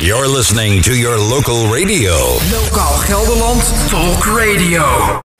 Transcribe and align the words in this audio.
You're 0.00 0.28
listening 0.28 0.82
to 0.82 0.94
your 0.98 1.18
local 1.18 1.66
radio. 1.68 2.12
Lokaal 2.50 2.98
Gelderland 3.06 3.62
Talk 3.90 4.26
Radio. 4.34 5.31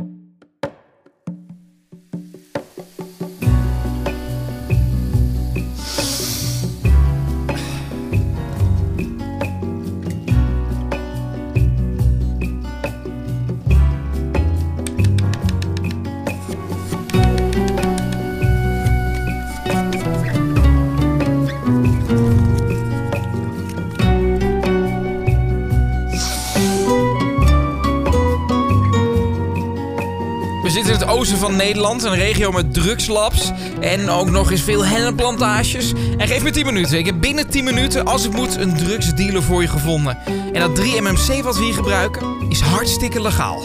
Van 31.28 31.56
Nederland, 31.56 32.02
een 32.02 32.14
regio 32.14 32.52
met 32.52 32.74
drugslabs 32.74 33.50
en 33.80 34.08
ook 34.08 34.30
nog 34.30 34.50
eens 34.50 34.62
veel 34.62 34.84
hennenplantages. 34.84 35.92
En 36.16 36.28
geef 36.28 36.42
me 36.42 36.50
10 36.50 36.66
minuten. 36.66 36.98
Ik 36.98 37.06
heb 37.06 37.20
binnen 37.20 37.50
10 37.50 37.64
minuten, 37.64 38.04
als 38.04 38.22
het 38.22 38.32
moet, 38.32 38.56
een 38.56 38.76
drugsdealer 38.76 39.42
voor 39.42 39.62
je 39.62 39.68
gevonden. 39.68 40.18
En 40.52 40.60
dat 40.60 40.80
3-MMC 40.80 41.42
wat 41.42 41.56
we 41.56 41.64
hier 41.64 41.74
gebruiken, 41.74 42.36
is 42.48 42.60
hartstikke 42.60 43.20
legaal. 43.20 43.62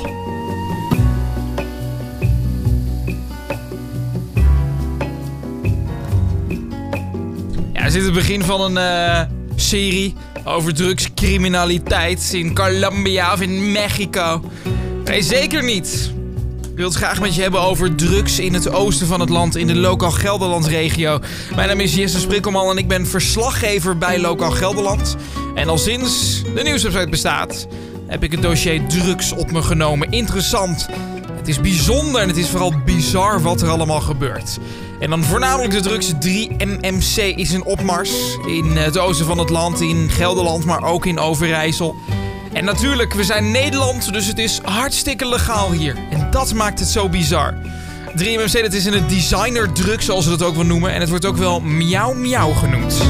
Ja, 7.74 7.90
zitten 7.90 8.04
het 8.04 8.14
begin 8.14 8.44
van 8.44 8.62
een 8.62 8.78
eh, 8.78 9.22
serie 9.56 10.16
over 10.44 10.74
drugscriminaliteit 10.74 12.30
in 12.34 12.56
Colombia 12.56 13.34
of 13.34 13.42
in 13.42 13.72
Mexico. 13.72 14.42
Nee, 15.06 15.22
zeker 15.22 15.64
niet. 15.64 16.16
Ik 16.78 16.84
wil 16.84 16.92
het 16.92 17.02
graag 17.02 17.20
met 17.20 17.36
je 17.36 17.42
hebben 17.42 17.62
over 17.62 17.96
drugs 17.96 18.40
in 18.40 18.54
het 18.54 18.70
oosten 18.70 19.08
van 19.08 19.20
het 19.20 19.30
land, 19.30 19.56
in 19.56 19.68
de 19.68 19.76
Lokaal 19.76 20.12
Gelderland-regio. 20.12 21.20
Mijn 21.56 21.68
naam 21.68 21.80
is 21.80 21.96
Jesse 21.96 22.20
Sprikkelman 22.20 22.70
en 22.70 22.78
ik 22.78 22.88
ben 22.88 23.08
verslaggever 23.08 23.98
bij 23.98 24.20
Lokaal 24.20 24.52
Gelderland. 24.52 25.16
En 25.56 25.70
al 25.70 25.78
sinds 25.78 26.42
de 26.56 26.64
nieuwswebsite 26.64 27.10
bestaat, 27.10 27.68
heb 28.08 28.24
ik 28.24 28.32
het 28.32 28.42
dossier 28.42 28.88
drugs 28.88 29.32
op 29.32 29.52
me 29.52 29.62
genomen. 29.62 30.12
Interessant. 30.12 30.88
Het 31.32 31.48
is 31.48 31.62
bijzonder 31.62 32.22
en 32.22 32.28
het 32.28 32.38
is 32.38 32.50
vooral 32.50 32.74
bizar 32.86 33.42
wat 33.42 33.62
er 33.62 33.70
allemaal 33.70 34.02
gebeurt. 34.02 34.58
En 35.00 35.10
dan 35.10 35.24
voornamelijk 35.24 35.74
de 35.74 35.82
drugs 35.82 36.12
3-MMC 36.14 37.38
is 37.38 37.52
in 37.52 37.64
opmars. 37.64 38.12
In 38.48 38.66
het 38.66 38.98
oosten 38.98 39.26
van 39.26 39.38
het 39.38 39.50
land, 39.50 39.82
in 39.82 40.10
Gelderland, 40.10 40.66
maar 40.66 40.84
ook 40.84 41.06
in 41.06 41.20
Overijssel. 41.20 41.96
En 42.54 42.66
natuurlijk, 42.66 43.14
we 43.14 43.24
zijn 43.24 43.52
Nederland, 43.52 44.14
dus 44.14 44.28
het 44.28 44.38
is 44.38 44.60
hartstikke 44.64 45.28
legaal 45.28 45.72
hier. 45.72 45.96
Dat 46.32 46.54
maakt 46.54 46.80
het 46.80 46.88
zo 46.88 47.10
bizar. 47.10 47.54
3MMC, 48.18 48.62
dat 48.62 48.74
is 48.74 48.86
een 48.86 49.08
designerdrug, 49.08 50.04
zoals 50.04 50.24
ze 50.24 50.30
dat 50.30 50.44
ook 50.44 50.56
wel 50.56 50.66
noemen. 50.66 50.94
En 50.94 51.00
het 51.00 51.10
wordt 51.10 51.26
ook 51.26 51.38
wel 51.38 51.60
miauw 51.60 52.14
miauw 52.14 52.54
genoemd. 52.54 53.02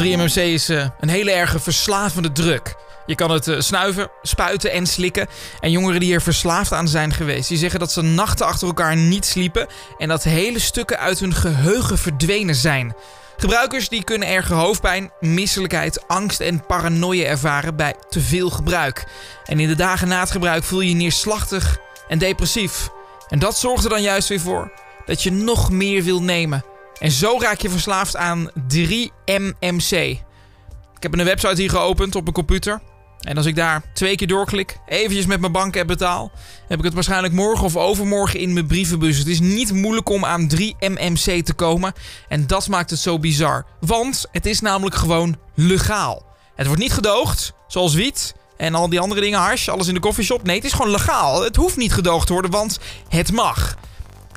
...3MMC 0.00 0.34
is 0.34 0.68
eh, 0.68 0.86
een 1.00 1.08
hele 1.08 1.30
erge 1.30 1.60
verslavende 1.60 2.32
drug. 2.32 2.60
Je 3.06 3.14
kan 3.14 3.30
het 3.30 3.48
eh, 3.48 3.60
snuiven, 3.60 4.10
spuiten 4.22 4.72
en 4.72 4.86
slikken. 4.86 5.26
En 5.60 5.70
jongeren 5.70 6.00
die 6.00 6.14
er 6.14 6.22
verslaafd 6.22 6.72
aan 6.72 6.88
zijn 6.88 7.12
geweest... 7.12 7.48
...die 7.48 7.58
zeggen 7.58 7.80
dat 7.80 7.92
ze 7.92 8.02
nachten 8.02 8.46
achter 8.46 8.66
elkaar 8.66 8.96
niet 8.96 9.26
sliepen... 9.26 9.66
...en 9.98 10.08
dat 10.08 10.22
hele 10.22 10.58
stukken 10.58 10.98
uit 10.98 11.18
hun 11.18 11.34
geheugen 11.34 11.98
verdwenen 11.98 12.54
zijn... 12.54 12.94
Gebruikers 13.40 13.88
die 13.88 14.04
kunnen 14.04 14.28
erge 14.28 14.54
hoofdpijn, 14.54 15.12
misselijkheid, 15.20 16.08
angst 16.08 16.40
en 16.40 16.66
paranoia 16.66 17.24
ervaren 17.24 17.76
bij 17.76 17.94
te 18.08 18.20
veel 18.20 18.50
gebruik. 18.50 19.06
En 19.44 19.60
in 19.60 19.68
de 19.68 19.74
dagen 19.74 20.08
na 20.08 20.20
het 20.20 20.30
gebruik 20.30 20.64
voel 20.64 20.80
je 20.80 20.88
je 20.88 20.94
neerslachtig 20.94 21.78
en 22.08 22.18
depressief. 22.18 22.88
En 23.28 23.38
dat 23.38 23.58
zorgt 23.58 23.84
er 23.84 23.90
dan 23.90 24.02
juist 24.02 24.28
weer 24.28 24.40
voor 24.40 24.72
dat 25.06 25.22
je 25.22 25.32
nog 25.32 25.70
meer 25.70 26.02
wil 26.02 26.22
nemen. 26.22 26.64
En 26.98 27.10
zo 27.10 27.38
raak 27.40 27.60
je 27.60 27.70
verslaafd 27.70 28.16
aan 28.16 28.50
3MMC. 28.74 29.90
Ik 30.96 31.02
heb 31.02 31.12
een 31.12 31.24
website 31.24 31.60
hier 31.60 31.70
geopend 31.70 32.14
op 32.14 32.22
mijn 32.22 32.34
computer. 32.34 32.80
En 33.20 33.36
als 33.36 33.46
ik 33.46 33.54
daar 33.54 33.82
twee 33.92 34.16
keer 34.16 34.26
doorklik, 34.26 34.78
eventjes 34.86 35.26
met 35.26 35.40
mijn 35.40 35.52
bankapp 35.52 35.86
betaal, 35.86 36.30
heb 36.68 36.78
ik 36.78 36.84
het 36.84 36.94
waarschijnlijk 36.94 37.34
morgen 37.34 37.64
of 37.64 37.76
overmorgen 37.76 38.40
in 38.40 38.52
mijn 38.52 38.66
brievenbus. 38.66 39.18
Het 39.18 39.26
is 39.26 39.40
niet 39.40 39.72
moeilijk 39.72 40.08
om 40.08 40.24
aan 40.24 40.50
3MMC 40.56 41.42
te 41.42 41.52
komen. 41.56 41.92
En 42.28 42.46
dat 42.46 42.68
maakt 42.68 42.90
het 42.90 42.98
zo 42.98 43.18
bizar. 43.18 43.66
Want 43.80 44.26
het 44.32 44.46
is 44.46 44.60
namelijk 44.60 44.96
gewoon 44.96 45.36
legaal. 45.54 46.22
Het 46.54 46.66
wordt 46.66 46.82
niet 46.82 46.92
gedoogd, 46.92 47.52
zoals 47.66 47.94
wiet 47.94 48.34
en 48.56 48.74
al 48.74 48.88
die 48.88 49.00
andere 49.00 49.20
dingen, 49.20 49.38
hash, 49.38 49.68
alles 49.68 49.88
in 49.88 49.94
de 49.94 50.00
koffieshop. 50.00 50.42
Nee, 50.42 50.56
het 50.56 50.64
is 50.64 50.72
gewoon 50.72 50.90
legaal. 50.90 51.42
Het 51.42 51.56
hoeft 51.56 51.76
niet 51.76 51.92
gedoogd 51.92 52.26
te 52.26 52.32
worden, 52.32 52.50
want 52.50 52.78
het 53.08 53.32
mag. 53.32 53.76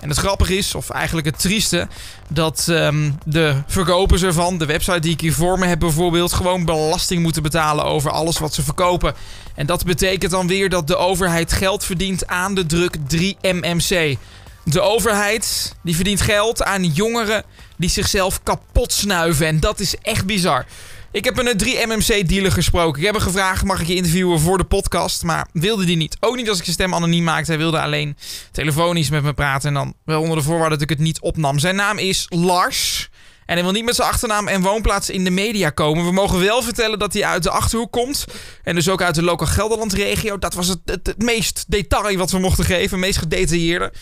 En 0.03 0.09
het 0.09 0.17
grappige 0.17 0.57
is, 0.57 0.75
of 0.75 0.89
eigenlijk 0.89 1.27
het 1.27 1.39
trieste, 1.39 1.87
dat 2.29 2.67
ehm, 2.69 3.11
de 3.25 3.55
verkopers 3.67 4.23
ervan, 4.23 4.57
de 4.57 4.65
website 4.65 4.99
die 4.99 5.11
ik 5.11 5.21
hier 5.21 5.33
voor 5.33 5.59
me 5.59 5.65
heb 5.65 5.79
bijvoorbeeld, 5.79 6.33
gewoon 6.33 6.65
belasting 6.65 7.21
moeten 7.21 7.43
betalen 7.43 7.85
over 7.85 8.11
alles 8.11 8.39
wat 8.39 8.53
ze 8.53 8.63
verkopen. 8.63 9.13
En 9.55 9.65
dat 9.65 9.85
betekent 9.85 10.31
dan 10.31 10.47
weer 10.47 10.69
dat 10.69 10.87
de 10.87 10.95
overheid 10.95 11.53
geld 11.53 11.83
verdient 11.83 12.27
aan 12.27 12.55
de 12.55 12.65
druk 12.65 12.97
3MMC. 12.97 14.17
De 14.63 14.81
overheid 14.81 15.75
die 15.81 15.95
verdient 15.95 16.21
geld 16.21 16.63
aan 16.63 16.85
jongeren 16.85 17.43
die 17.75 17.89
zichzelf 17.89 18.43
kapot 18.43 18.91
snuiven. 18.91 19.47
En 19.47 19.59
dat 19.59 19.79
is 19.79 19.95
echt 20.01 20.25
bizar. 20.25 20.65
Ik 21.13 21.23
heb 21.23 21.37
een 21.37 21.59
3MMC-dealer 21.63 22.51
gesproken. 22.51 22.99
Ik 22.99 23.05
heb 23.05 23.15
hem 23.15 23.23
gevraagd, 23.23 23.63
mag 23.63 23.81
ik 23.81 23.87
je 23.87 23.95
interviewen 23.95 24.39
voor 24.39 24.57
de 24.57 24.63
podcast? 24.63 25.23
Maar 25.23 25.47
wilde 25.51 25.85
die 25.85 25.95
niet. 25.95 26.17
Ook 26.19 26.35
niet 26.35 26.49
als 26.49 26.57
ik 26.57 26.63
zijn 26.63 26.75
stem 26.75 26.93
anoniem 26.93 27.23
maakte. 27.23 27.51
Hij 27.51 27.59
wilde 27.59 27.81
alleen 27.81 28.17
telefonisch 28.51 29.09
met 29.09 29.23
me 29.23 29.33
praten. 29.33 29.67
En 29.67 29.73
dan 29.73 29.93
wel 30.05 30.21
onder 30.21 30.37
de 30.37 30.43
voorwaarde 30.43 30.73
dat 30.73 30.81
ik 30.81 30.89
het 30.89 30.99
niet 30.99 31.21
opnam. 31.21 31.59
Zijn 31.59 31.75
naam 31.75 31.97
is 31.97 32.25
Lars. 32.29 33.09
En 33.45 33.53
hij 33.55 33.63
wil 33.63 33.71
niet 33.71 33.85
met 33.85 33.95
zijn 33.95 34.07
achternaam 34.07 34.47
en 34.47 34.61
woonplaats 34.61 35.09
in 35.09 35.23
de 35.23 35.29
media 35.29 35.69
komen. 35.69 36.05
We 36.05 36.11
mogen 36.11 36.39
wel 36.39 36.61
vertellen 36.61 36.99
dat 36.99 37.13
hij 37.13 37.25
uit 37.25 37.43
de 37.43 37.49
Achterhoek 37.49 37.91
komt. 37.91 38.25
En 38.63 38.75
dus 38.75 38.89
ook 38.89 39.01
uit 39.01 39.15
de 39.15 39.23
Lokaal 39.23 39.47
Gelderland-regio. 39.47 40.37
Dat 40.37 40.53
was 40.53 40.67
het, 40.67 40.79
het, 40.85 41.07
het 41.07 41.21
meest 41.21 41.65
detail 41.67 42.17
wat 42.17 42.31
we 42.31 42.39
mochten 42.39 42.65
geven. 42.65 42.89
Het 42.89 43.05
meest 43.05 43.17
gedetailleerde. 43.17 43.93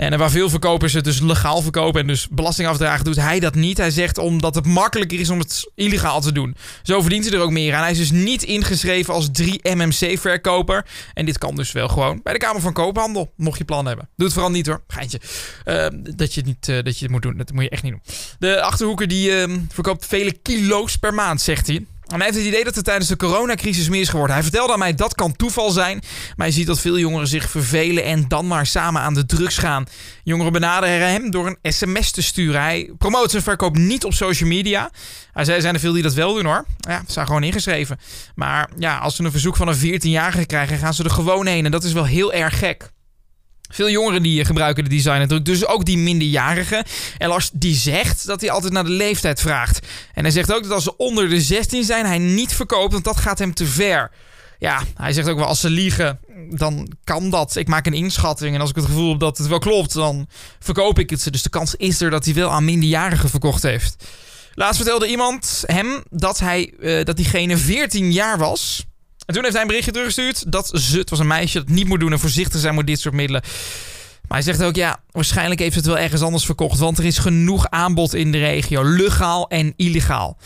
En 0.00 0.18
waar 0.18 0.30
veel 0.30 0.50
verkopers 0.50 0.92
het 0.92 1.04
dus 1.04 1.20
legaal 1.20 1.62
verkopen 1.62 2.00
en 2.00 2.06
dus 2.06 2.28
belasting 2.30 2.68
afdragen, 2.68 3.04
doet 3.04 3.16
hij 3.16 3.40
dat 3.40 3.54
niet. 3.54 3.76
Hij 3.76 3.90
zegt 3.90 4.18
omdat 4.18 4.54
het 4.54 4.66
makkelijker 4.66 5.20
is 5.20 5.30
om 5.30 5.38
het 5.38 5.70
illegaal 5.74 6.20
te 6.20 6.32
doen. 6.32 6.56
Zo 6.82 7.00
verdient 7.00 7.24
hij 7.24 7.34
er 7.34 7.40
ook 7.40 7.50
meer 7.50 7.74
aan. 7.74 7.82
Hij 7.82 7.90
is 7.90 7.98
dus 7.98 8.10
niet 8.10 8.42
ingeschreven 8.42 9.14
als 9.14 9.28
3MMC-verkoper. 9.42 10.86
En 11.14 11.26
dit 11.26 11.38
kan 11.38 11.54
dus 11.54 11.72
wel 11.72 11.88
gewoon 11.88 12.20
bij 12.22 12.32
de 12.32 12.38
Kamer 12.38 12.60
van 12.60 12.72
Koophandel, 12.72 13.32
mocht 13.36 13.58
je 13.58 13.64
plan 13.64 13.86
hebben. 13.86 14.08
Doe 14.16 14.26
het 14.26 14.34
vooral 14.34 14.52
niet 14.52 14.66
hoor, 14.66 14.82
geintje. 14.88 15.20
Uh, 15.64 15.86
dat, 16.16 16.34
je 16.34 16.42
niet, 16.42 16.68
uh, 16.68 16.82
dat 16.82 16.98
je 16.98 17.04
het 17.04 17.12
moet 17.12 17.22
doen, 17.22 17.36
dat 17.36 17.52
moet 17.52 17.62
je 17.62 17.70
echt 17.70 17.82
niet 17.82 17.92
doen. 17.92 18.02
De 18.38 18.62
Achterhoeker 18.62 19.08
die 19.08 19.30
uh, 19.30 19.56
verkoopt 19.68 20.06
vele 20.06 20.32
kilo's 20.42 20.96
per 20.96 21.14
maand, 21.14 21.40
zegt 21.40 21.66
hij. 21.66 21.86
En 22.10 22.16
hij 22.16 22.24
heeft 22.24 22.38
het 22.38 22.46
idee 22.46 22.64
dat 22.64 22.74
het 22.74 22.84
tijdens 22.84 23.08
de 23.08 23.16
coronacrisis 23.16 23.88
meer 23.88 24.00
is 24.00 24.08
geworden. 24.08 24.34
Hij 24.34 24.42
vertelde 24.42 24.72
aan 24.72 24.78
mij 24.78 24.94
dat 24.94 25.14
kan 25.14 25.36
toeval 25.36 25.70
zijn. 25.70 26.02
Maar 26.36 26.46
je 26.46 26.52
ziet 26.52 26.66
dat 26.66 26.80
veel 26.80 26.98
jongeren 26.98 27.26
zich 27.26 27.50
vervelen 27.50 28.04
en 28.04 28.28
dan 28.28 28.46
maar 28.46 28.66
samen 28.66 29.02
aan 29.02 29.14
de 29.14 29.26
drugs 29.26 29.58
gaan. 29.58 29.86
Jongeren 30.24 30.52
benaderen 30.52 31.10
hem 31.10 31.30
door 31.30 31.46
een 31.46 31.72
sms 31.72 32.10
te 32.10 32.22
sturen. 32.22 32.60
Hij 32.60 32.90
promoot 32.98 33.30
zijn 33.30 33.42
verkoop 33.42 33.76
niet 33.76 34.04
op 34.04 34.12
social 34.12 34.48
media. 34.48 34.90
Hij 35.32 35.44
zei, 35.44 35.60
zijn 35.60 35.74
er 35.74 35.80
veel 35.80 35.92
die 35.92 36.02
dat 36.02 36.14
wel 36.14 36.34
doen 36.34 36.44
hoor. 36.44 36.64
Ja, 36.78 37.02
zijn 37.06 37.26
gewoon 37.26 37.42
ingeschreven. 37.42 37.98
Maar 38.34 38.70
ja, 38.78 38.98
als 38.98 39.16
ze 39.16 39.24
een 39.24 39.30
verzoek 39.30 39.56
van 39.56 39.68
een 39.68 40.00
14-jarige 40.00 40.46
krijgen, 40.46 40.78
gaan 40.78 40.94
ze 40.94 41.04
er 41.04 41.10
gewoon 41.10 41.46
heen. 41.46 41.64
En 41.64 41.70
dat 41.70 41.84
is 41.84 41.92
wel 41.92 42.06
heel 42.06 42.32
erg 42.32 42.58
gek. 42.58 42.90
Veel 43.72 43.90
jongeren 43.90 44.22
die 44.22 44.44
gebruiken 44.44 44.84
de 44.84 44.90
designerdruk, 44.90 45.44
dus 45.44 45.66
ook 45.66 45.84
die 45.84 45.98
minderjarigen. 45.98 46.84
En 47.18 47.28
Lars 47.28 47.50
die 47.52 47.74
zegt 47.74 48.26
dat 48.26 48.40
hij 48.40 48.50
altijd 48.50 48.72
naar 48.72 48.84
de 48.84 48.90
leeftijd 48.90 49.40
vraagt. 49.40 49.86
En 50.14 50.22
hij 50.22 50.32
zegt 50.32 50.52
ook 50.52 50.62
dat 50.62 50.72
als 50.72 50.84
ze 50.84 50.96
onder 50.96 51.28
de 51.28 51.40
16 51.40 51.84
zijn, 51.84 52.06
hij 52.06 52.18
niet 52.18 52.54
verkoopt, 52.54 52.92
want 52.92 53.04
dat 53.04 53.16
gaat 53.16 53.38
hem 53.38 53.54
te 53.54 53.66
ver. 53.66 54.10
Ja, 54.58 54.82
hij 54.94 55.12
zegt 55.12 55.28
ook 55.28 55.38
wel 55.38 55.46
als 55.46 55.60
ze 55.60 55.70
liegen, 55.70 56.20
dan 56.50 56.92
kan 57.04 57.30
dat. 57.30 57.56
Ik 57.56 57.68
maak 57.68 57.86
een 57.86 57.92
inschatting 57.92 58.54
en 58.54 58.60
als 58.60 58.70
ik 58.70 58.76
het 58.76 58.84
gevoel 58.84 59.10
heb 59.10 59.18
dat 59.18 59.38
het 59.38 59.46
wel 59.46 59.58
klopt, 59.58 59.92
dan 59.92 60.28
verkoop 60.58 60.98
ik 60.98 61.10
het. 61.10 61.32
Dus 61.32 61.42
de 61.42 61.48
kans 61.48 61.74
is 61.74 62.00
er 62.00 62.10
dat 62.10 62.24
hij 62.24 62.34
wel 62.34 62.50
aan 62.50 62.64
minderjarigen 62.64 63.28
verkocht 63.28 63.62
heeft. 63.62 64.04
Laatst 64.54 64.76
vertelde 64.76 65.08
iemand 65.08 65.62
hem 65.66 66.02
dat, 66.10 66.38
hij, 66.38 66.72
uh, 66.80 67.04
dat 67.04 67.16
diegene 67.16 67.56
14 67.56 68.12
jaar 68.12 68.38
was. 68.38 68.84
En 69.30 69.36
toen 69.36 69.44
heeft 69.44 69.54
hij 69.54 69.64
een 69.64 69.70
berichtje 69.70 69.92
teruggestuurd 69.92 70.52
dat 70.52 70.70
het 70.92 71.10
was 71.10 71.18
een 71.18 71.26
meisje, 71.26 71.58
dat 71.58 71.68
niet 71.68 71.86
moet 71.86 72.00
doen 72.00 72.12
en 72.12 72.18
voorzichtig 72.18 72.60
zijn 72.60 72.74
met 72.74 72.86
dit 72.86 73.00
soort 73.00 73.14
middelen. 73.14 73.42
Maar 74.28 74.38
hij 74.38 74.42
zegt 74.42 74.62
ook, 74.62 74.74
ja, 74.74 75.00
waarschijnlijk 75.10 75.60
heeft 75.60 75.74
het 75.74 75.86
wel 75.86 75.98
ergens 75.98 76.22
anders 76.22 76.44
verkocht. 76.44 76.78
Want 76.78 76.98
er 76.98 77.04
is 77.04 77.18
genoeg 77.18 77.68
aanbod 77.68 78.14
in 78.14 78.32
de 78.32 78.38
regio, 78.38 78.84
legaal 78.84 79.48
en 79.48 79.72
illegaal. 79.76 80.38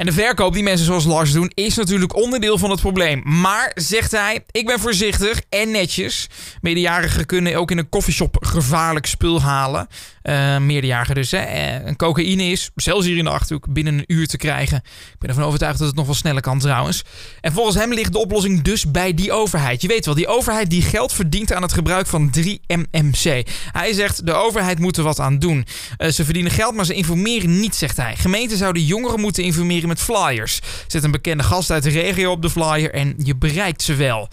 En 0.00 0.06
de 0.06 0.12
verkoop 0.12 0.52
die 0.52 0.62
mensen 0.62 0.86
zoals 0.86 1.04
Lars 1.04 1.32
doen, 1.32 1.50
is 1.54 1.76
natuurlijk 1.76 2.16
onderdeel 2.16 2.58
van 2.58 2.70
het 2.70 2.80
probleem. 2.80 3.22
Maar, 3.24 3.72
zegt 3.74 4.10
hij, 4.10 4.44
ik 4.50 4.66
ben 4.66 4.80
voorzichtig 4.80 5.42
en 5.48 5.70
netjes. 5.70 6.28
Meerderjarigen 6.60 7.26
kunnen 7.26 7.54
ook 7.54 7.70
in 7.70 7.78
een 7.78 7.88
koffieshop 7.88 8.36
gevaarlijk 8.40 9.06
spul 9.06 9.42
halen. 9.42 9.88
Uh, 10.22 10.58
meerderjarigen 10.58 11.14
dus. 11.14 11.30
Hè. 11.30 11.38
En 11.38 11.96
cocaïne 11.96 12.44
is, 12.44 12.70
zelfs 12.74 13.06
hier 13.06 13.16
in 13.16 13.24
de 13.24 13.30
Achterhoek, 13.30 13.72
binnen 13.72 13.94
een 13.98 14.04
uur 14.06 14.26
te 14.26 14.36
krijgen. 14.36 14.76
Ik 15.12 15.18
ben 15.18 15.28
ervan 15.28 15.44
overtuigd 15.44 15.78
dat 15.78 15.86
het 15.86 15.96
nog 15.96 16.06
wel 16.06 16.14
sneller 16.14 16.42
kan 16.42 16.58
trouwens. 16.58 17.04
En 17.40 17.52
volgens 17.52 17.76
hem 17.76 17.92
ligt 17.92 18.12
de 18.12 18.18
oplossing 18.18 18.62
dus 18.62 18.90
bij 18.90 19.14
die 19.14 19.32
overheid. 19.32 19.82
Je 19.82 19.88
weet 19.88 20.04
wel, 20.04 20.14
die 20.14 20.26
overheid 20.26 20.70
die 20.70 20.82
geld 20.82 21.12
verdient 21.12 21.52
aan 21.52 21.62
het 21.62 21.72
gebruik 21.72 22.06
van 22.06 22.32
3-MMC. 22.38 23.48
Hij 23.72 23.92
zegt, 23.92 24.26
de 24.26 24.32
overheid 24.32 24.78
moet 24.78 24.96
er 24.96 25.02
wat 25.02 25.20
aan 25.20 25.38
doen. 25.38 25.66
Uh, 25.98 26.08
ze 26.08 26.24
verdienen 26.24 26.52
geld, 26.52 26.74
maar 26.74 26.84
ze 26.84 26.94
informeren 26.94 27.60
niet, 27.60 27.74
zegt 27.74 27.96
hij. 27.96 28.16
Gemeenten 28.16 28.58
zouden 28.58 28.84
jongeren 28.84 29.20
moeten 29.20 29.44
informeren 29.44 29.88
met 29.90 30.00
flyers. 30.00 30.60
Zet 30.86 31.04
een 31.04 31.10
bekende 31.10 31.42
gast 31.42 31.70
uit 31.70 31.82
de 31.82 31.90
regio 31.90 32.30
op 32.30 32.42
de 32.42 32.50
flyer 32.50 32.94
en 32.94 33.14
je 33.18 33.36
bereikt 33.36 33.82
ze 33.82 33.94
wel. 33.94 34.28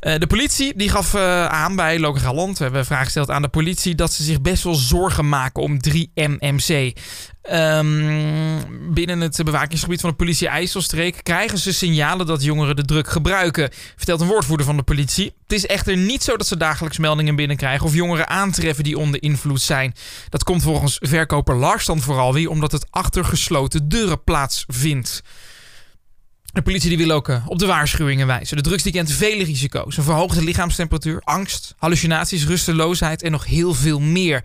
Uh, 0.00 0.18
de 0.18 0.26
politie 0.26 0.72
die 0.76 0.88
gaf 0.88 1.14
uh, 1.14 1.46
aan 1.46 1.76
bij 1.76 1.98
Lokaal 1.98 2.34
Land. 2.34 2.58
We 2.58 2.64
hebben 2.64 2.86
vraag 2.86 3.04
gesteld 3.04 3.30
aan 3.30 3.42
de 3.42 3.48
politie 3.48 3.94
dat 3.94 4.12
ze 4.12 4.22
zich 4.22 4.40
best 4.40 4.62
wel 4.62 4.74
zorgen 4.74 5.28
maken 5.28 5.62
om 5.62 5.76
3MMC. 5.88 6.92
Um, 7.52 8.94
binnen 8.94 9.20
het 9.20 9.44
bewakingsgebied 9.44 10.00
van 10.00 10.10
de 10.10 10.16
politie 10.16 10.48
IJsselstreek 10.48 11.20
krijgen 11.22 11.58
ze 11.58 11.72
signalen 11.72 12.26
dat 12.26 12.42
jongeren 12.42 12.76
de 12.76 12.84
druk 12.84 13.08
gebruiken, 13.08 13.70
vertelt 13.96 14.20
een 14.20 14.26
woordvoerder 14.26 14.66
van 14.66 14.76
de 14.76 14.82
politie. 14.82 15.32
Het 15.42 15.52
is 15.52 15.66
echter 15.66 15.96
niet 15.96 16.22
zo 16.22 16.36
dat 16.36 16.46
ze 16.46 16.56
dagelijks 16.56 16.98
meldingen 16.98 17.36
binnenkrijgen 17.36 17.86
of 17.86 17.94
jongeren 17.94 18.28
aantreffen 18.28 18.84
die 18.84 18.98
onder 18.98 19.22
invloed 19.22 19.60
zijn. 19.60 19.94
Dat 20.28 20.44
komt 20.44 20.62
volgens 20.62 20.96
verkoper 21.00 21.56
Lars 21.56 21.86
dan 21.86 22.00
vooral 22.00 22.34
weer 22.34 22.50
omdat 22.50 22.72
het 22.72 22.86
achter 22.90 23.24
gesloten 23.24 23.88
deuren 23.88 24.24
plaatsvindt. 24.24 25.22
De 26.52 26.62
politie 26.62 26.88
die 26.88 26.98
wil 26.98 27.10
ook 27.10 27.28
eh, 27.28 27.46
op 27.46 27.58
de 27.58 27.66
waarschuwingen 27.66 28.26
wijzen. 28.26 28.56
De 28.56 28.62
drugs 28.62 28.82
die 28.82 28.92
kent 28.92 29.12
vele 29.12 29.44
risico's. 29.44 29.96
Een 29.96 30.02
verhoogde 30.02 30.44
lichaamstemperatuur, 30.44 31.20
angst, 31.24 31.74
hallucinaties, 31.76 32.46
rusteloosheid 32.46 33.22
en 33.22 33.30
nog 33.30 33.44
heel 33.44 33.74
veel 33.74 34.00
meer. 34.00 34.44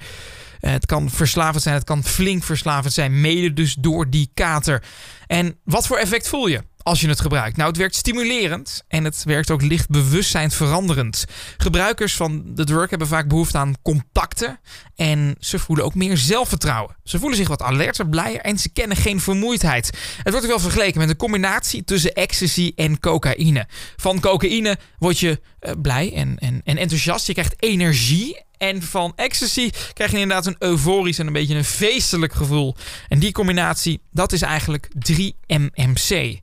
Eh, 0.59 0.71
het 0.71 0.85
kan 0.85 1.09
verslavend 1.09 1.63
zijn, 1.63 1.75
het 1.75 1.83
kan 1.83 2.03
flink 2.03 2.43
verslavend 2.43 2.93
zijn, 2.93 3.21
mede 3.21 3.53
dus 3.53 3.75
door 3.79 4.09
die 4.09 4.29
kater. 4.33 4.83
En 5.27 5.57
wat 5.63 5.87
voor 5.87 5.97
effect 5.97 6.27
voel 6.27 6.47
je? 6.47 6.63
Als 6.83 7.01
je 7.01 7.07
het 7.07 7.21
gebruikt? 7.21 7.57
Nou, 7.57 7.69
het 7.69 7.77
werkt 7.77 7.95
stimulerend 7.95 8.83
en 8.87 9.03
het 9.03 9.23
werkt 9.23 9.51
ook 9.51 9.61
licht 9.61 9.89
bewustzijnveranderend. 9.89 11.25
Gebruikers 11.57 12.15
van 12.15 12.43
de 12.45 12.63
drug 12.63 12.89
hebben 12.89 13.07
vaak 13.07 13.27
behoefte 13.27 13.57
aan 13.57 13.75
contacten 13.81 14.59
en 14.95 15.35
ze 15.39 15.59
voelen 15.59 15.85
ook 15.85 15.95
meer 15.95 16.17
zelfvertrouwen. 16.17 16.95
Ze 17.03 17.19
voelen 17.19 17.37
zich 17.37 17.47
wat 17.47 17.61
alerter, 17.61 18.09
blijer 18.09 18.39
en 18.39 18.57
ze 18.57 18.69
kennen 18.69 18.97
geen 18.97 19.19
vermoeidheid. 19.19 19.85
Het 20.17 20.31
wordt 20.31 20.45
ook 20.45 20.51
wel 20.51 20.59
vergeleken 20.59 20.99
met 20.99 21.09
een 21.09 21.15
combinatie 21.15 21.83
tussen 21.83 22.13
ecstasy 22.13 22.71
en 22.75 22.99
cocaïne. 22.99 23.67
Van 23.95 24.19
cocaïne 24.19 24.77
word 24.99 25.19
je 25.19 25.41
uh, 25.61 25.71
blij 25.81 26.13
en, 26.13 26.37
en, 26.39 26.61
en 26.63 26.77
enthousiast. 26.77 27.27
Je 27.27 27.33
krijgt 27.33 27.55
energie 27.59 28.41
en 28.63 28.81
van 28.81 29.13
ecstasy 29.15 29.69
krijg 29.93 30.11
je 30.11 30.17
inderdaad 30.17 30.45
een 30.45 30.55
euforisch 30.59 31.19
en 31.19 31.27
een 31.27 31.33
beetje 31.33 31.55
een 31.55 31.63
feestelijk 31.63 32.33
gevoel. 32.33 32.75
En 33.07 33.19
die 33.19 33.31
combinatie, 33.31 34.01
dat 34.11 34.31
is 34.31 34.41
eigenlijk 34.41 34.87
3-MMC. 35.11 36.39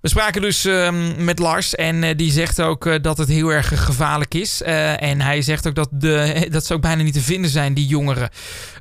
We 0.00 0.10
spraken 0.10 0.42
dus 0.42 0.64
um, 0.64 1.24
met 1.24 1.38
Lars 1.38 1.74
en 1.74 2.02
uh, 2.02 2.10
die 2.16 2.32
zegt 2.32 2.60
ook 2.60 2.86
uh, 2.86 2.94
dat 3.02 3.18
het 3.18 3.28
heel 3.28 3.48
erg 3.48 3.84
gevaarlijk 3.84 4.34
is. 4.34 4.62
Uh, 4.62 5.02
en 5.02 5.20
hij 5.20 5.42
zegt 5.42 5.66
ook 5.66 5.74
dat, 5.74 5.88
de, 5.92 6.46
dat 6.50 6.66
ze 6.66 6.74
ook 6.74 6.80
bijna 6.80 7.02
niet 7.02 7.12
te 7.12 7.20
vinden 7.20 7.50
zijn, 7.50 7.74
die 7.74 7.86
jongeren. 7.86 8.30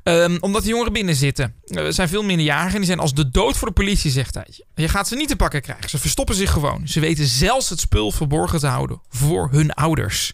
Um, 0.03 0.37
omdat 0.39 0.61
die 0.61 0.71
jongeren 0.71 0.93
binnen 0.93 1.15
zitten. 1.15 1.53
Er 1.65 1.93
zijn 1.93 2.09
veel 2.09 2.23
minderjarigen 2.23 2.71
en 2.71 2.77
die 2.77 2.85
zijn 2.85 2.99
als 2.99 3.13
de 3.13 3.29
dood 3.29 3.57
voor 3.57 3.67
de 3.67 3.73
politie, 3.73 4.11
zegt 4.11 4.33
hij. 4.33 4.47
Je 4.75 4.89
gaat 4.89 5.07
ze 5.07 5.15
niet 5.15 5.27
te 5.27 5.35
pakken 5.35 5.61
krijgen. 5.61 5.89
Ze 5.89 5.97
verstoppen 5.97 6.35
zich 6.35 6.51
gewoon. 6.51 6.87
Ze 6.87 6.99
weten 6.99 7.25
zelfs 7.25 7.69
het 7.69 7.79
spul 7.79 8.11
verborgen 8.11 8.59
te 8.59 8.67
houden 8.67 9.01
voor 9.09 9.49
hun 9.51 9.73
ouders. 9.73 10.33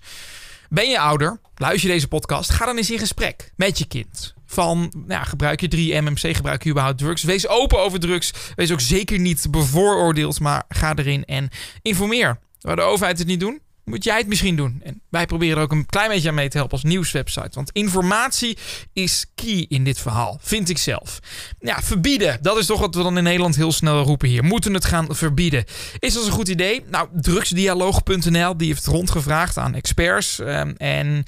Ben 0.69 0.89
je 0.89 0.99
ouder? 0.99 1.39
Luister 1.55 1.87
je 1.87 1.93
deze 1.93 2.07
podcast? 2.07 2.49
Ga 2.49 2.65
dan 2.65 2.77
eens 2.77 2.91
in 2.91 2.99
gesprek 2.99 3.51
met 3.55 3.77
je 3.77 3.87
kind. 3.87 4.33
Van, 4.45 4.93
nou, 5.07 5.25
gebruik 5.25 5.61
je 5.61 6.01
3-MMC, 6.01 6.35
gebruik 6.35 6.63
je 6.63 6.69
überhaupt 6.69 6.97
drugs? 6.97 7.23
Wees 7.23 7.47
open 7.47 7.79
over 7.79 7.99
drugs. 7.99 8.33
Wees 8.55 8.71
ook 8.71 8.79
zeker 8.79 9.19
niet 9.19 9.47
bevooroordeeld, 9.51 10.39
maar 10.39 10.63
ga 10.67 10.95
erin 10.95 11.25
en 11.25 11.49
informeer. 11.81 12.39
Waar 12.59 12.75
de 12.75 12.81
overheid 12.81 13.17
het 13.17 13.27
niet 13.27 13.39
doen, 13.39 13.61
moet 13.89 14.03
jij 14.03 14.17
het 14.17 14.27
misschien 14.27 14.55
doen. 14.55 14.81
En 14.83 15.01
wij 15.09 15.25
proberen 15.25 15.57
er 15.57 15.63
ook 15.63 15.71
een 15.71 15.85
klein 15.85 16.09
beetje 16.09 16.29
aan 16.29 16.35
mee 16.35 16.49
te 16.49 16.57
helpen 16.57 16.73
als 16.73 16.83
nieuwswebsite. 16.83 17.49
Want 17.51 17.71
informatie 17.71 18.57
is 18.93 19.25
key 19.35 19.65
in 19.69 19.83
dit 19.83 19.99
verhaal, 19.99 20.37
vind 20.41 20.69
ik 20.69 20.77
zelf. 20.77 21.19
Ja, 21.59 21.81
verbieden. 21.81 22.37
Dat 22.41 22.57
is 22.57 22.65
toch 22.65 22.79
wat 22.79 22.95
we 22.95 23.03
dan 23.03 23.17
in 23.17 23.23
Nederland 23.23 23.55
heel 23.55 23.71
snel 23.71 24.03
roepen 24.03 24.27
hier. 24.27 24.43
Moeten 24.43 24.73
het 24.73 24.85
gaan 24.85 25.15
verbieden. 25.15 25.63
Is 25.99 26.13
dat 26.13 26.25
een 26.25 26.31
goed 26.31 26.47
idee? 26.47 26.83
Nou, 26.89 27.07
drugsdialoog.nl 27.13 28.57
die 28.57 28.67
heeft 28.67 28.85
rondgevraagd 28.85 29.57
aan 29.57 29.75
experts. 29.75 30.39
Um, 30.39 30.75
en 30.77 31.25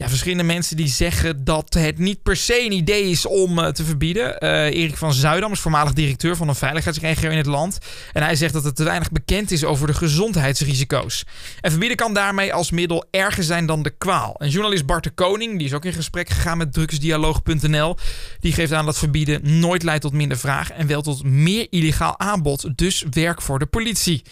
ja, 0.00 0.08
verschillende 0.08 0.42
mensen 0.42 0.76
die 0.76 0.88
zeggen 0.88 1.44
dat 1.44 1.74
het 1.74 1.98
niet 1.98 2.22
per 2.22 2.36
se 2.36 2.64
een 2.64 2.72
idee 2.72 3.10
is 3.10 3.26
om 3.26 3.58
uh, 3.58 3.66
te 3.66 3.84
verbieden. 3.84 4.44
Uh, 4.44 4.64
Erik 4.64 4.96
van 4.96 5.12
Zuidam 5.12 5.52
is 5.52 5.60
voormalig 5.60 5.92
directeur 5.92 6.36
van 6.36 6.48
een 6.48 6.54
veiligheidsregio 6.54 7.30
in 7.30 7.36
het 7.36 7.46
land. 7.46 7.78
En 8.12 8.22
hij 8.22 8.36
zegt 8.36 8.52
dat 8.52 8.64
het 8.64 8.76
te 8.76 8.84
weinig 8.84 9.10
bekend 9.10 9.50
is 9.50 9.64
over 9.64 9.86
de 9.86 9.94
gezondheidsrisico's. 9.94 11.24
En 11.60 11.70
verbieden 11.70 11.96
kan 11.96 12.14
daarmee 12.14 12.54
als 12.54 12.70
middel 12.70 13.04
erger 13.10 13.42
zijn 13.42 13.66
dan 13.66 13.82
de 13.82 13.94
kwaal. 13.98 14.34
En 14.38 14.48
journalist 14.48 14.86
Bart 14.86 15.04
de 15.04 15.10
Koning, 15.10 15.58
die 15.58 15.66
is 15.66 15.74
ook 15.74 15.84
in 15.84 15.92
gesprek 15.92 16.28
gegaan 16.28 16.58
met 16.58 16.72
drugsdialoog.nl, 16.72 17.96
die 18.38 18.52
geeft 18.52 18.72
aan 18.72 18.84
dat 18.84 18.98
verbieden 18.98 19.60
nooit 19.60 19.82
leidt 19.82 20.02
tot 20.02 20.12
minder 20.12 20.38
vraag 20.38 20.70
en 20.70 20.86
wel 20.86 21.02
tot 21.02 21.24
meer 21.24 21.66
illegaal 21.70 22.18
aanbod. 22.18 22.78
Dus 22.78 23.04
werk 23.10 23.42
voor 23.42 23.58
de 23.58 23.66
politie. 23.66 24.22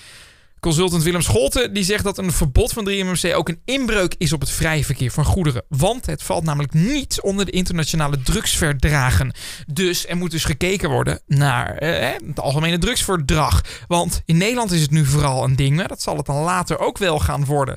Consultant 0.60 1.02
Willem 1.02 1.20
Scholten 1.20 1.72
die 1.74 1.84
zegt 1.84 2.04
dat 2.04 2.18
een 2.18 2.32
verbod 2.32 2.72
van 2.72 2.88
3MMC 2.88 3.34
ook 3.34 3.48
een 3.48 3.60
inbreuk 3.64 4.14
is 4.18 4.32
op 4.32 4.40
het 4.40 4.50
vrije 4.50 4.84
verkeer 4.84 5.10
van 5.10 5.24
goederen. 5.24 5.62
Want 5.68 6.06
het 6.06 6.22
valt 6.22 6.44
namelijk 6.44 6.72
niet 6.72 7.20
onder 7.20 7.44
de 7.44 7.50
internationale 7.50 8.22
drugsverdragen. 8.22 9.32
Dus 9.66 10.06
er 10.06 10.16
moet 10.16 10.30
dus 10.30 10.44
gekeken 10.44 10.90
worden 10.90 11.20
naar 11.26 11.76
eh, 11.76 12.12
het 12.26 12.40
algemene 12.40 12.78
drugsverdrag. 12.78 13.62
Want 13.86 14.22
in 14.24 14.36
Nederland 14.36 14.70
is 14.70 14.82
het 14.82 14.90
nu 14.90 15.04
vooral 15.04 15.44
een 15.44 15.56
ding. 15.56 15.76
Maar 15.76 15.88
dat 15.88 16.02
zal 16.02 16.16
het 16.16 16.26
dan 16.26 16.42
later 16.42 16.78
ook 16.78 16.98
wel 16.98 17.18
gaan 17.18 17.44
worden 17.44 17.76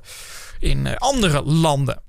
in 0.59 0.87
eh, 0.87 0.95
andere 0.95 1.41
landen. 1.43 2.01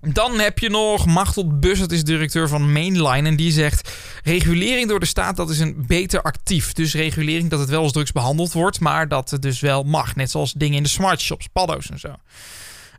Dan 0.00 0.38
heb 0.38 0.58
je 0.58 0.70
nog 0.70 1.06
Machtel 1.06 1.58
Bus, 1.58 1.78
dat 1.78 1.92
is 1.92 2.04
directeur 2.04 2.48
van 2.48 2.72
Mainline. 2.72 3.28
En 3.28 3.36
die 3.36 3.52
zegt: 3.52 3.90
regulering 4.24 4.88
door 4.88 5.00
de 5.00 5.06
staat, 5.06 5.36
dat 5.36 5.50
is 5.50 5.58
een 5.58 5.84
beter 5.86 6.22
actief. 6.22 6.72
Dus 6.72 6.94
regulering 6.94 7.50
dat 7.50 7.60
het 7.60 7.68
wel 7.68 7.82
als 7.82 7.92
drugs 7.92 8.12
behandeld 8.12 8.52
wordt, 8.52 8.80
maar 8.80 9.08
dat 9.08 9.30
het 9.30 9.42
dus 9.42 9.60
wel 9.60 9.82
mag. 9.82 10.16
Net 10.16 10.30
zoals 10.30 10.52
dingen 10.52 10.76
in 10.76 10.82
de 10.82 10.88
smart 10.88 11.20
shops, 11.20 11.46
paddo's 11.52 11.90
en 11.90 11.98
zo. 11.98 12.14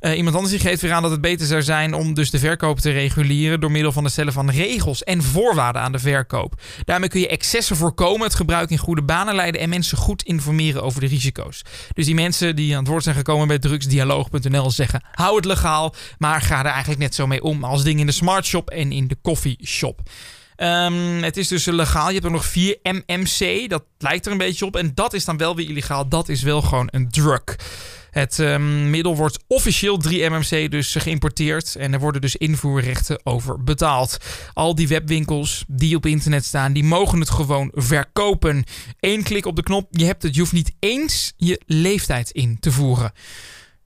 Uh, 0.02 0.18
iemand 0.18 0.36
anders 0.36 0.54
die 0.54 0.70
geeft 0.70 0.82
weer 0.82 0.94
aan 0.94 1.02
dat 1.02 1.12
het 1.12 1.22
beter 1.22 1.48
zou 1.48 1.62
zijn 1.62 1.94
om 1.94 2.14
dus 2.14 2.32
de 2.32 2.40
verkoop 2.40 2.80
te 2.80 2.92
reguleren 2.92 3.60
door 3.60 3.72
middel 3.72 3.92
van 3.92 4.04
het 4.04 4.12
stellen 4.12 4.34
van 4.34 4.50
regels 4.50 5.04
en 5.04 5.24
voorwaarden 5.24 5.82
aan 5.82 5.92
de 5.92 6.00
verkoop. 6.00 6.62
Daarmee 6.86 7.10
kun 7.10 7.20
je 7.20 7.28
excessen 7.28 7.76
voorkomen, 7.76 8.22
het 8.22 8.36
gebruik 8.36 8.70
in 8.70 8.78
goede 8.78 9.02
banen 9.02 9.36
leiden 9.36 9.62
en 9.62 9.70
mensen 9.70 9.98
goed 9.98 10.24
informeren 10.24 10.84
over 10.84 11.02
de 11.02 11.08
risico's. 11.08 11.62
Dus 11.94 12.06
die 12.06 12.16
mensen 12.16 12.56
die 12.56 12.74
aan 12.74 12.80
het 12.80 12.88
woord 12.88 13.04
zijn 13.04 13.16
gekomen 13.16 13.48
bij 13.48 13.60
drugsdialoog.nl 13.60 14.72
zeggen: 14.72 15.04
hou 15.12 15.36
het 15.36 15.46
legaal, 15.46 15.96
maar 16.18 16.42
ga 16.42 16.60
er 16.60 16.66
eigenlijk 16.66 17.02
net 17.02 17.16
zo 17.16 17.28
mee 17.28 17.44
om 17.44 17.64
als 17.64 17.84
dingen 17.84 18.00
in 18.00 18.06
de 18.06 18.12
smart 18.12 18.46
shop 18.46 18.70
en 18.70 18.92
in 18.92 19.08
de 19.08 19.18
shop. 19.64 20.02
Um, 20.62 21.24
het 21.24 21.38
is 21.38 21.48
dus 21.48 21.66
legaal. 21.66 22.08
Je 22.08 22.14
hebt 22.14 22.26
er 22.26 22.32
nog 22.32 22.46
4 22.46 22.78
MMC. 22.84 23.70
Dat 23.70 23.84
lijkt 23.98 24.26
er 24.26 24.32
een 24.32 24.38
beetje 24.38 24.66
op. 24.66 24.76
En 24.76 24.92
dat 24.94 25.14
is 25.14 25.26
dan 25.26 25.38
wel 25.38 25.56
weer 25.56 25.70
illegaal. 25.70 26.10
Dat 26.10 26.30
is 26.30 26.42
wel 26.42 26.62
gewoon 26.62 26.88
een 26.92 27.10
drug. 27.10 27.44
Het 28.12 28.38
um, 28.38 28.90
middel 28.90 29.16
wordt 29.16 29.40
officieel 29.48 30.02
3-MMC 30.10 30.70
dus 30.70 30.96
geïmporteerd 30.96 31.76
en 31.76 31.94
er 31.94 32.00
worden 32.00 32.22
dus 32.22 32.36
invoerrechten 32.36 33.20
over 33.24 33.64
betaald. 33.64 34.18
Al 34.54 34.76
die 34.76 34.88
webwinkels 34.88 35.66
die 35.68 35.96
op 35.96 36.06
internet 36.06 36.46
staan, 36.46 36.74
die 36.74 36.84
mogen 36.84 37.20
het 37.20 37.30
gewoon 37.30 37.72
verkopen. 37.74 38.64
Eén 39.00 39.24
klik 39.24 39.46
op 39.46 39.56
de 39.56 39.64
knop, 39.64 39.88
je 39.92 40.06
hebt 40.06 40.24
het. 40.24 40.34
Je 40.34 40.40
hoeft 40.40 40.54
niet 40.54 40.72
eens 40.80 41.34
je 41.38 41.62
leeftijd 41.66 42.32
in 42.32 42.60
te 42.60 42.72
voeren. 42.72 43.12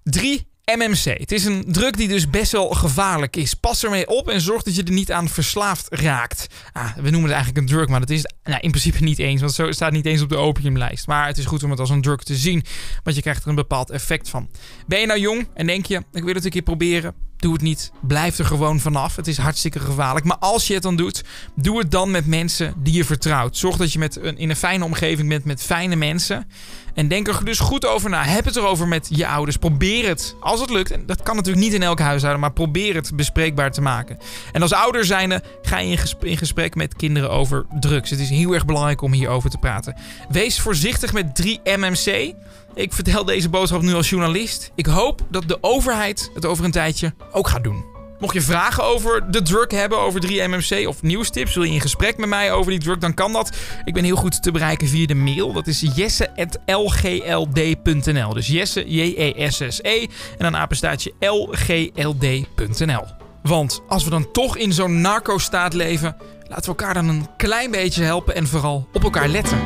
3 0.03 0.47
MMC. 0.65 1.19
Het 1.19 1.31
is 1.31 1.45
een 1.45 1.63
druk 1.67 1.97
die 1.97 2.07
dus 2.07 2.29
best 2.29 2.51
wel 2.51 2.69
gevaarlijk 2.69 3.35
is. 3.35 3.53
Pas 3.53 3.83
ermee 3.83 4.07
op 4.07 4.29
en 4.29 4.41
zorg 4.41 4.63
dat 4.63 4.75
je 4.75 4.83
er 4.83 4.91
niet 4.91 5.11
aan 5.11 5.29
verslaafd 5.29 5.87
raakt. 5.89 6.47
Ah, 6.71 6.95
we 6.95 7.01
noemen 7.01 7.21
het 7.21 7.31
eigenlijk 7.31 7.57
een 7.57 7.75
drug, 7.75 7.87
maar 7.87 7.99
dat 7.99 8.09
is 8.09 8.25
nou, 8.43 8.59
in 8.59 8.69
principe 8.69 9.03
niet 9.03 9.19
eens. 9.19 9.41
Want 9.41 9.53
zo 9.53 9.71
staat 9.71 9.91
niet 9.91 10.05
eens 10.05 10.21
op 10.21 10.29
de 10.29 10.37
opiumlijst. 10.37 11.07
Maar 11.07 11.27
het 11.27 11.37
is 11.37 11.45
goed 11.45 11.63
om 11.63 11.69
het 11.69 11.79
als 11.79 11.89
een 11.89 12.01
drug 12.01 12.23
te 12.23 12.35
zien. 12.35 12.63
Want 13.03 13.15
je 13.15 13.21
krijgt 13.21 13.43
er 13.43 13.49
een 13.49 13.55
bepaald 13.55 13.89
effect 13.89 14.29
van. 14.29 14.49
Ben 14.87 14.99
je 14.99 15.05
nou 15.05 15.19
jong 15.19 15.47
en 15.53 15.67
denk 15.67 15.85
je, 15.85 16.03
ik 16.11 16.23
wil 16.23 16.33
het 16.33 16.45
een 16.45 16.51
keer 16.51 16.61
proberen? 16.61 17.13
Doe 17.43 17.53
het 17.53 17.61
niet. 17.61 17.91
Blijf 18.01 18.37
er 18.37 18.45
gewoon 18.45 18.79
vanaf. 18.79 19.15
Het 19.15 19.27
is 19.27 19.37
hartstikke 19.37 19.79
gevaarlijk. 19.79 20.25
Maar 20.25 20.37
als 20.37 20.67
je 20.67 20.73
het 20.73 20.83
dan 20.83 20.95
doet, 20.95 21.23
doe 21.55 21.77
het 21.77 21.91
dan 21.91 22.11
met 22.11 22.25
mensen 22.25 22.73
die 22.77 22.93
je 22.93 23.05
vertrouwt. 23.05 23.57
Zorg 23.57 23.77
dat 23.77 23.93
je 23.93 23.99
met 23.99 24.15
een, 24.21 24.37
in 24.37 24.49
een 24.49 24.55
fijne 24.55 24.83
omgeving 24.83 25.29
bent 25.29 25.45
met 25.45 25.61
fijne 25.61 25.95
mensen. 25.95 26.47
En 26.93 27.07
denk 27.07 27.27
er 27.27 27.45
dus 27.45 27.59
goed 27.59 27.85
over 27.85 28.09
na. 28.09 28.23
Heb 28.23 28.45
het 28.45 28.55
erover 28.55 28.87
met 28.87 29.07
je 29.09 29.27
ouders. 29.27 29.57
Probeer 29.57 30.07
het, 30.07 30.35
als 30.39 30.59
het 30.59 30.69
lukt. 30.69 30.91
En 30.91 31.05
dat 31.05 31.23
kan 31.23 31.35
natuurlijk 31.35 31.63
niet 31.63 31.73
in 31.73 31.83
elk 31.83 31.99
huishouden, 31.99 32.41
maar 32.41 32.53
probeer 32.53 32.95
het 32.95 33.15
bespreekbaar 33.15 33.71
te 33.71 33.81
maken. 33.81 34.17
En 34.51 34.61
als 34.61 34.73
ouder 34.73 35.05
zijnde 35.05 35.43
ga 35.61 35.79
je 35.79 35.97
in 36.19 36.37
gesprek 36.37 36.75
met 36.75 36.95
kinderen 36.95 37.29
over 37.29 37.65
drugs. 37.79 38.09
Het 38.09 38.19
is 38.19 38.29
heel 38.29 38.53
erg 38.53 38.65
belangrijk 38.65 39.01
om 39.01 39.13
hierover 39.13 39.49
te 39.49 39.57
praten. 39.57 39.95
Wees 40.29 40.59
voorzichtig 40.59 41.13
met 41.13 41.41
3MMC. 41.43 42.35
Ik 42.75 42.93
vertel 42.93 43.25
deze 43.25 43.49
boodschap 43.49 43.81
nu 43.81 43.93
als 43.93 44.09
journalist. 44.09 44.71
Ik 44.75 44.85
hoop 44.85 45.21
dat 45.29 45.47
de 45.47 45.57
overheid 45.61 46.31
het 46.33 46.45
over 46.45 46.65
een 46.65 46.71
tijdje 46.71 47.13
ook 47.31 47.47
gaat 47.47 47.63
doen. 47.63 47.85
Mocht 48.19 48.33
je 48.33 48.41
vragen 48.41 48.83
over 48.83 49.31
de 49.31 49.41
drug 49.41 49.71
hebben, 49.71 49.99
over 49.99 50.27
3MMC 50.27 50.87
of 50.87 51.01
nieuwstips, 51.01 51.55
wil 51.55 51.63
je 51.63 51.73
in 51.73 51.81
gesprek 51.81 52.17
met 52.17 52.29
mij 52.29 52.51
over 52.51 52.71
die 52.71 52.79
drug, 52.79 52.97
dan 52.97 53.13
kan 53.13 53.33
dat. 53.33 53.55
Ik 53.83 53.93
ben 53.93 54.03
heel 54.03 54.15
goed 54.15 54.43
te 54.43 54.51
bereiken 54.51 54.87
via 54.87 55.05
de 55.05 55.15
mail. 55.15 55.53
Dat 55.53 55.67
is 55.67 55.85
jesse.lgld.nl. 55.95 58.33
Dus 58.33 58.47
jesse, 58.47 58.83
J-E-S-S-E, 58.87 59.89
e, 59.89 60.01
en 60.01 60.09
dan 60.37 60.55
apenstaatje 60.55 61.13
lgld.nl. 61.19 63.03
Want 63.41 63.81
als 63.87 64.03
we 64.03 64.09
dan 64.09 64.31
toch 64.31 64.57
in 64.57 64.73
zo'n 64.73 65.01
narco-staat 65.01 65.73
leven, 65.73 66.15
laten 66.47 66.63
we 66.63 66.67
elkaar 66.67 66.93
dan 66.93 67.07
een 67.07 67.27
klein 67.37 67.71
beetje 67.71 68.03
helpen 68.03 68.35
en 68.35 68.47
vooral 68.47 68.87
op 68.93 69.03
elkaar 69.03 69.27
letten. 69.27 69.59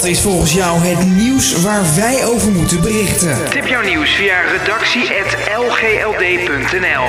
Wat 0.00 0.08
is 0.08 0.20
volgens 0.20 0.52
jou 0.52 0.78
het 0.78 1.06
nieuws 1.06 1.62
waar 1.62 1.94
wij 1.96 2.26
over 2.26 2.50
moeten 2.50 2.80
berichten? 2.80 3.50
Tip 3.50 3.66
jouw 3.66 3.82
nieuws 3.82 4.10
via 4.10 4.40
redactie.lgld.nl 4.40 7.06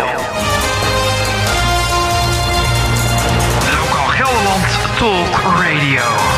Lokaal 3.78 4.08
Gelderland 4.08 4.66
Talk 4.98 5.42
Radio. 5.60 6.31